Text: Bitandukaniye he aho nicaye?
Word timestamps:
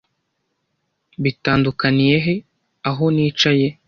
Bitandukaniye 1.23 2.15
he 2.25 2.35
aho 2.89 3.05
nicaye? 3.15 3.67